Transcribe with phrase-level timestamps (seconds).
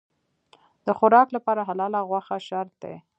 [0.85, 2.95] د خوراک لپاره حلاله غوښه شرط دی.